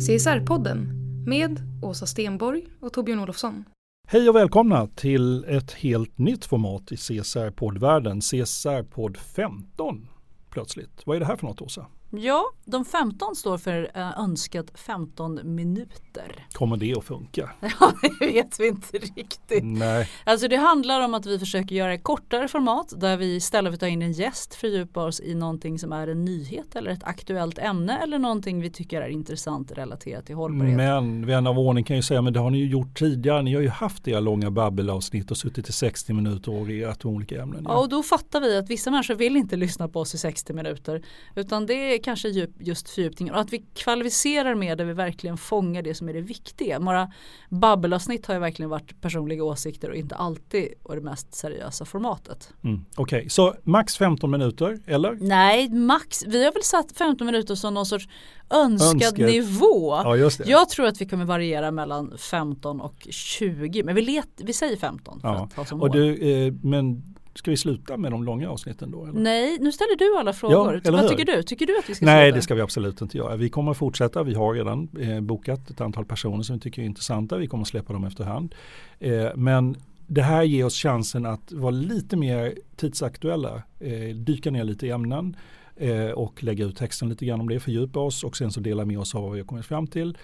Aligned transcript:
CSR-podden 0.00 0.88
med 1.26 1.60
Åsa 1.82 2.06
Stenborg 2.06 2.66
och 2.80 2.92
Torbjörn 2.92 3.20
Olofsson. 3.20 3.64
Hej 4.08 4.28
och 4.28 4.36
välkomna 4.36 4.86
till 4.86 5.44
ett 5.44 5.72
helt 5.72 6.18
nytt 6.18 6.44
format 6.44 6.92
i 6.92 6.96
CSR-poddvärlden, 6.96 8.20
CSR-podd 8.20 9.16
15 9.16 10.08
plötsligt. 10.50 11.02
Vad 11.06 11.16
är 11.16 11.20
det 11.20 11.26
här 11.26 11.36
för 11.36 11.46
något 11.46 11.62
Åsa? 11.62 11.86
Ja, 12.10 12.44
de 12.64 12.84
15 12.84 13.36
står 13.36 13.58
för 13.58 13.90
äh, 13.94 14.20
önskat 14.20 14.70
15 14.74 15.40
minuter. 15.44 16.39
Kommer 16.60 16.76
det 16.76 16.94
att 16.98 17.04
funka? 17.04 17.50
Ja, 17.80 17.92
det 18.02 18.26
vet 18.26 18.60
vi 18.60 18.68
inte 18.68 18.98
riktigt. 18.98 19.64
Nej. 19.64 20.08
Alltså 20.24 20.48
det 20.48 20.56
handlar 20.56 21.04
om 21.04 21.14
att 21.14 21.26
vi 21.26 21.38
försöker 21.38 21.74
göra 21.74 21.94
ett 21.94 22.02
kortare 22.02 22.48
format 22.48 22.92
där 22.96 23.16
vi 23.16 23.34
istället 23.36 23.70
för 23.70 23.74
att 23.74 23.80
ta 23.80 23.88
in 23.88 24.02
en 24.02 24.12
gäst 24.12 24.54
fördjupar 24.54 25.06
oss 25.06 25.20
i 25.20 25.34
någonting 25.34 25.78
som 25.78 25.92
är 25.92 26.08
en 26.08 26.24
nyhet 26.24 26.76
eller 26.76 26.90
ett 26.90 27.04
aktuellt 27.04 27.58
ämne 27.58 27.98
eller 27.98 28.18
någonting 28.18 28.60
vi 28.60 28.70
tycker 28.70 29.02
är 29.02 29.08
intressant 29.08 29.72
relaterat 29.72 30.26
till 30.26 30.34
hållbarhet. 30.34 30.76
Men 30.76 31.26
vän 31.26 31.46
av 31.46 31.58
ordning 31.58 31.84
kan 31.84 31.96
ju 31.96 32.02
säga, 32.02 32.22
men 32.22 32.32
det 32.32 32.40
har 32.40 32.50
ni 32.50 32.58
ju 32.58 32.66
gjort 32.66 32.98
tidigare. 32.98 33.42
Ni 33.42 33.54
har 33.54 33.62
ju 33.62 33.68
haft 33.68 34.08
era 34.08 34.20
långa 34.20 34.50
babbelavsnitt 34.50 35.30
och 35.30 35.36
suttit 35.36 35.68
i 35.68 35.72
60 35.72 36.12
minuter 36.12 36.52
och 36.52 36.60
orerat 36.60 37.04
olika 37.04 37.42
ämnen. 37.42 37.64
Ja, 37.68 37.78
och 37.78 37.88
då 37.88 38.02
fattar 38.02 38.40
vi 38.40 38.56
att 38.56 38.70
vissa 38.70 38.90
människor 38.90 39.14
vill 39.14 39.36
inte 39.36 39.56
lyssna 39.56 39.88
på 39.88 40.00
oss 40.00 40.14
i 40.14 40.18
60 40.18 40.52
minuter 40.52 41.02
utan 41.34 41.66
det 41.66 41.94
är 41.94 42.02
kanske 42.02 42.28
just 42.58 42.90
fördjupningen 42.90 43.34
och 43.34 43.40
att 43.40 43.52
vi 43.52 43.64
kvalificerar 43.74 44.54
mer 44.54 44.76
där 44.76 44.84
vi 44.84 44.92
verkligen 44.92 45.36
fångar 45.36 45.82
det 45.82 45.94
som 45.94 46.08
är 46.08 46.12
det 46.14 46.20
viktiga. 46.20 46.49
Några 46.80 47.12
babbelavsnitt 47.48 48.26
har 48.26 48.34
ju 48.34 48.40
verkligen 48.40 48.70
varit 48.70 49.00
personliga 49.00 49.44
åsikter 49.44 49.90
och 49.90 49.96
inte 49.96 50.14
alltid 50.14 50.68
och 50.82 50.94
det 50.94 51.00
mest 51.00 51.34
seriösa 51.34 51.84
formatet. 51.84 52.52
Mm, 52.64 52.84
Okej, 52.96 53.18
okay. 53.18 53.28
så 53.28 53.54
max 53.62 53.96
15 53.96 54.30
minuter 54.30 54.80
eller? 54.86 55.18
Nej, 55.20 55.68
max. 55.68 56.24
Vi 56.26 56.44
har 56.44 56.52
väl 56.52 56.62
satt 56.62 56.92
15 56.92 57.26
minuter 57.26 57.54
som 57.54 57.74
någon 57.74 57.86
sorts 57.86 58.08
önskad 58.50 59.02
Önsket. 59.02 59.26
nivå. 59.26 59.94
Ja, 60.04 60.30
Jag 60.44 60.68
tror 60.68 60.86
att 60.86 61.00
vi 61.00 61.06
kommer 61.06 61.24
variera 61.24 61.70
mellan 61.70 62.18
15 62.18 62.80
och 62.80 63.06
20 63.10 63.82
men 63.82 63.94
vi, 63.94 64.02
let, 64.02 64.28
vi 64.36 64.52
säger 64.52 64.76
15. 64.76 65.20
För 65.20 65.28
ja. 65.28 65.44
att 65.44 65.52
ha 65.52 65.64
som 65.64 65.80
och 65.80 65.90
du, 65.90 66.14
eh, 66.14 66.52
men 66.62 67.14
Ska 67.34 67.50
vi 67.50 67.56
sluta 67.56 67.96
med 67.96 68.12
de 68.12 68.24
långa 68.24 68.50
avsnitten 68.50 68.90
då? 68.90 69.06
Eller? 69.06 69.20
Nej, 69.20 69.58
nu 69.60 69.72
ställer 69.72 69.96
du 69.96 70.18
alla 70.18 70.32
frågor. 70.32 70.80
Ja, 70.84 70.92
Vad 70.92 71.08
tycker 71.08 71.24
du? 71.24 71.42
Tycker 71.42 71.66
du 71.66 71.78
att 71.78 71.90
vi 71.90 71.94
ska 71.94 72.04
Nej, 72.04 72.26
sluta? 72.26 72.36
det 72.36 72.42
ska 72.42 72.54
vi 72.54 72.60
absolut 72.60 73.00
inte 73.00 73.18
göra. 73.18 73.36
Vi 73.36 73.48
kommer 73.48 73.70
att 73.70 73.76
fortsätta. 73.76 74.22
Vi 74.22 74.34
har 74.34 74.54
redan 74.54 74.88
eh, 75.00 75.20
bokat 75.20 75.70
ett 75.70 75.80
antal 75.80 76.04
personer 76.04 76.42
som 76.42 76.56
vi 76.56 76.60
tycker 76.60 76.82
är 76.82 76.86
intressanta. 76.86 77.36
Vi 77.36 77.46
kommer 77.46 77.62
att 77.62 77.68
släppa 77.68 77.92
dem 77.92 78.04
efterhand. 78.04 78.54
Eh, 78.98 79.28
men 79.34 79.76
det 80.06 80.22
här 80.22 80.42
ger 80.42 80.64
oss 80.64 80.74
chansen 80.74 81.26
att 81.26 81.52
vara 81.52 81.70
lite 81.70 82.16
mer 82.16 82.54
tidsaktuella, 82.76 83.62
eh, 83.80 84.16
dyka 84.16 84.50
ner 84.50 84.64
lite 84.64 84.86
i 84.86 84.90
ämnen 84.90 85.36
eh, 85.76 86.10
och 86.10 86.44
lägga 86.44 86.64
ut 86.64 86.76
texten 86.76 87.08
lite 87.08 87.26
grann 87.26 87.40
om 87.40 87.48
det, 87.48 87.60
fördjupa 87.60 88.00
oss 88.00 88.24
och 88.24 88.36
sen 88.36 88.52
så 88.52 88.60
dela 88.60 88.84
med 88.84 88.98
oss 88.98 89.14
av 89.14 89.22
vad 89.22 89.32
vi 89.32 89.38
har 89.38 89.46
kommit 89.46 89.66
fram 89.66 89.86
till. 89.86 90.16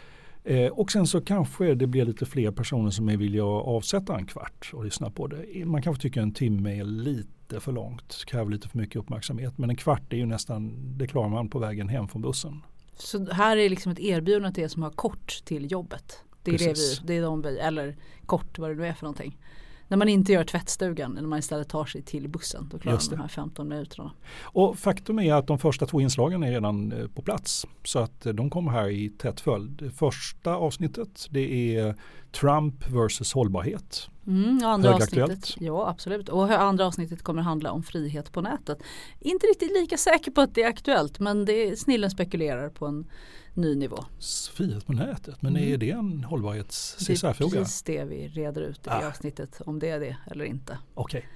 Eh, 0.47 0.69
och 0.69 0.93
sen 0.93 1.07
så 1.07 1.21
kanske 1.21 1.75
det 1.75 1.87
blir 1.87 2.05
lite 2.05 2.27
fler 2.27 2.51
personer 2.51 2.91
som 2.91 3.09
är 3.09 3.17
villiga 3.17 3.43
att 3.43 3.67
avsätta 3.67 4.17
en 4.17 4.27
kvart 4.27 4.71
och 4.73 4.85
lyssna 4.85 5.11
på 5.11 5.27
det. 5.27 5.65
Man 5.65 5.83
kanske 5.83 6.03
tycker 6.03 6.21
en 6.21 6.35
timme 6.35 6.81
är 6.81 6.85
lite 6.85 7.61
för 7.61 7.73
långt, 7.73 8.25
kräver 8.27 8.51
lite 8.51 8.69
för 8.69 8.79
mycket 8.79 8.97
uppmärksamhet. 8.97 9.59
Men 9.59 9.71
en 9.71 9.77
kvart 9.77 10.13
är 10.13 10.17
ju 10.17 10.27
nästan, 10.27 10.75
det 10.99 11.07
klarar 11.07 11.29
man 11.29 11.49
på 11.49 11.59
vägen 11.59 11.89
hem 11.89 12.09
från 12.09 12.23
bussen. 12.23 12.63
Så 12.95 13.33
här 13.33 13.57
är 13.57 13.71
liksom 13.71 13.93
ett 13.93 13.99
erbjudande 13.99 14.55
till 14.55 14.65
er 14.65 14.69
som 14.69 14.83
har 14.83 14.91
kort 14.91 15.45
till 15.45 15.73
jobbet. 15.73 16.23
Det 16.43 16.51
är, 16.51 16.59
det, 16.59 16.73
vi, 16.73 17.07
det 17.07 17.15
är 17.15 17.23
de 17.23 17.43
vi, 17.43 17.59
eller 17.59 17.97
kort 18.27 18.59
vad 18.59 18.71
det 18.71 18.75
nu 18.75 18.87
är 18.87 18.93
för 18.93 19.05
någonting 19.05 19.39
när 19.89 19.97
man 19.97 20.09
inte 20.09 20.33
gör 20.33 20.45
tvättstugan, 20.45 21.13
när 21.13 21.23
man 21.23 21.39
istället 21.39 21.69
tar 21.69 21.85
sig 21.85 22.03
till 22.03 22.29
bussen, 22.29 22.69
då 22.73 22.79
klarar 22.79 22.99
man 22.99 23.11
de 23.11 23.21
här 23.21 23.29
15 23.29 23.69
minuterna. 23.69 24.13
Och 24.43 24.79
faktum 24.79 25.19
är 25.19 25.35
att 25.35 25.47
de 25.47 25.59
första 25.59 25.87
två 25.87 26.01
inslagen 26.01 26.43
är 26.43 26.51
redan 26.51 26.93
eh, 26.93 27.07
på 27.09 27.23
plats. 27.23 27.67
Så 27.85 27.99
att 27.99 28.27
eh, 28.27 28.33
de 28.33 28.51
kommer 28.51 28.73
här 28.73 28.89
i 28.89 29.09
tätt 29.09 29.41
följd. 29.41 29.93
Första 29.97 30.55
avsnittet 30.55 31.27
det 31.31 31.77
är 31.77 31.95
Trump 32.33 32.89
versus 32.89 33.33
hållbarhet. 33.33 34.11
Mm, 34.27 34.61
andra 34.65 34.95
avsnittet, 34.95 35.55
ja 35.61 35.89
absolut. 35.89 36.29
Och 36.29 36.51
andra 36.51 36.87
avsnittet 36.87 37.23
kommer 37.23 37.43
handla 37.43 37.73
om 37.73 37.83
frihet 37.83 38.33
på 38.33 38.41
nätet. 38.41 38.79
Inte 39.21 39.47
riktigt 39.47 39.73
lika 39.73 39.97
säker 39.97 40.31
på 40.31 40.41
att 40.41 40.55
det 40.55 40.63
är 40.63 40.69
aktuellt 40.69 41.19
men 41.19 41.45
det, 41.45 41.79
snillen 41.79 42.11
spekulerar 42.11 42.69
på 42.69 42.87
en 42.87 43.07
ny 43.57 43.75
nivå. 43.75 43.97
Frihet 44.53 44.87
på 44.87 44.93
nätet, 44.93 45.43
men 45.43 45.57
mm. 45.57 45.73
är 45.73 45.77
det 45.77 45.91
en 45.91 46.25
hållbarhets 46.25 46.97
CSR-fråga? 46.99 47.51
Det 47.51 47.59
är 47.59 47.61
precis 47.61 47.83
det 47.83 48.05
vi 48.05 48.29
reder 48.29 48.63
ut 48.63 48.87
i 48.87 48.91
ah. 48.91 49.09
avsnittet, 49.09 49.61
om 49.67 49.79
det 49.79 49.91
är 49.91 50.01
det 50.01 50.17
eller 50.31 50.45
inte. 50.45 50.79
Okej. 50.95 51.19
Okay. 51.19 51.31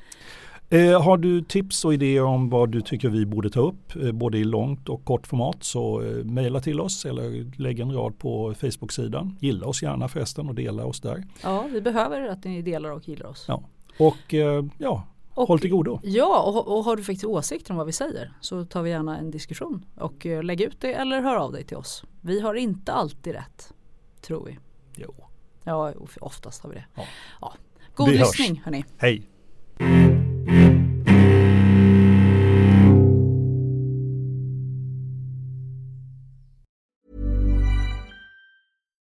Eh, 0.72 1.02
har 1.02 1.16
du 1.16 1.42
tips 1.42 1.84
och 1.84 1.94
idéer 1.94 2.22
om 2.22 2.50
vad 2.50 2.68
du 2.68 2.80
tycker 2.80 3.08
vi 3.08 3.26
borde 3.26 3.50
ta 3.50 3.60
upp, 3.60 3.96
eh, 3.96 4.12
både 4.12 4.38
i 4.38 4.44
långt 4.44 4.88
och 4.88 5.04
kort 5.04 5.26
format, 5.26 5.64
så 5.64 6.02
eh, 6.02 6.24
mejla 6.24 6.60
till 6.60 6.80
oss 6.80 7.04
eller 7.04 7.58
lägg 7.60 7.80
en 7.80 7.92
rad 7.92 8.18
på 8.18 8.54
Facebook-sidan. 8.54 9.36
Gilla 9.40 9.66
oss 9.66 9.82
gärna 9.82 10.08
förresten 10.08 10.48
och 10.48 10.54
dela 10.54 10.84
oss 10.84 11.00
där. 11.00 11.24
Ja, 11.42 11.66
vi 11.72 11.80
behöver 11.80 12.28
att 12.28 12.44
ni 12.44 12.62
delar 12.62 12.90
och 12.90 13.08
gillar 13.08 13.26
oss. 13.26 13.44
Ja. 13.48 13.62
Och 13.98 14.34
eh, 14.34 14.64
ja, 14.78 15.04
och, 15.40 15.48
Håll 15.48 15.60
till 15.60 15.70
godo. 15.70 16.00
Ja, 16.02 16.42
och, 16.42 16.78
och, 16.78 16.84
har 16.84 16.96
du 16.96 17.04
faktiskt 17.04 17.24
åsikter 17.24 17.70
om 17.70 17.76
vad 17.76 17.86
vi 17.86 17.92
säger 17.92 18.32
så 18.40 18.64
tar 18.64 18.82
vi 18.82 18.90
gärna 18.90 19.18
en 19.18 19.30
diskussion 19.30 19.84
och 19.96 20.26
uh, 20.26 20.42
lägg 20.42 20.60
ut 20.60 20.80
det 20.80 20.94
eller 20.94 21.20
hör 21.20 21.36
av 21.36 21.52
dig 21.52 21.64
till 21.64 21.76
oss. 21.76 22.04
Vi 22.20 22.40
har 22.40 22.54
inte 22.54 22.92
alltid 22.92 23.32
rätt, 23.32 23.72
tror 24.20 24.44
vi. 24.44 24.58
Jo. 24.96 25.14
Ja, 25.64 25.92
oftast 26.20 26.62
har 26.62 26.70
vi 26.70 26.76
det. 26.76 26.84
Ja. 26.94 27.02
Ja. 27.40 27.54
God 27.94 28.08
vi 28.08 28.18
lyssning 28.18 28.56
hörs. 28.56 28.64
hörni. 28.64 28.84
Hej. 28.98 29.26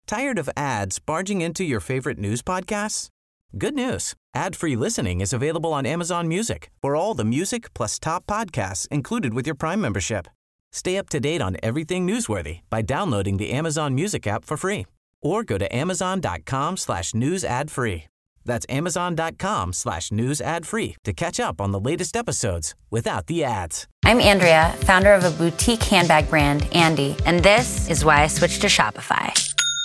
Tired 0.07 0.37
of 0.37 0.49
ads 0.55 0.99
barging 0.99 1.41
into 1.41 1.63
your 1.63 1.79
favorite 1.79 2.19
news 2.19 2.43
podcasts? 2.43 3.09
Good 3.57 3.73
news. 3.73 4.15
Ad-free 4.33 4.75
listening 4.75 5.21
is 5.21 5.31
available 5.31 5.73
on 5.73 5.85
Amazon 5.85 6.27
Music 6.27 6.69
for 6.81 6.97
all 6.97 7.13
the 7.13 7.23
music 7.23 7.73
plus 7.73 7.97
top 7.97 8.25
podcasts 8.25 8.85
included 8.89 9.33
with 9.33 9.45
your 9.45 9.55
Prime 9.55 9.79
membership. 9.79 10.27
Stay 10.73 10.97
up 10.97 11.07
to 11.07 11.21
date 11.21 11.41
on 11.41 11.55
everything 11.63 12.05
newsworthy 12.05 12.59
by 12.69 12.81
downloading 12.81 13.37
the 13.37 13.51
Amazon 13.51 13.95
Music 13.95 14.27
app 14.27 14.43
for 14.43 14.57
free 14.57 14.85
or 15.21 15.45
go 15.45 15.57
to 15.57 15.73
amazon.com 15.73 16.75
slash 16.75 17.13
news 17.13 17.45
ad 17.45 17.71
free. 17.71 18.05
That's 18.43 18.65
amazon.com 18.67 19.71
slash 19.71 20.11
news 20.11 20.41
ad 20.41 20.67
free 20.67 20.97
to 21.05 21.13
catch 21.13 21.39
up 21.39 21.61
on 21.61 21.71
the 21.71 21.79
latest 21.79 22.17
episodes 22.17 22.75
without 22.91 23.27
the 23.27 23.45
ads. 23.45 23.87
I'm 24.03 24.19
Andrea, 24.19 24.75
founder 24.79 25.13
of 25.13 25.23
a 25.23 25.31
boutique 25.31 25.83
handbag 25.83 26.29
brand, 26.29 26.67
Andy, 26.75 27.15
and 27.25 27.39
this 27.39 27.89
is 27.89 28.03
why 28.03 28.21
I 28.21 28.27
switched 28.27 28.61
to 28.61 28.67
Shopify. 28.67 29.44